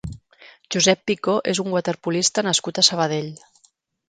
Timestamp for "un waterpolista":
1.65-2.45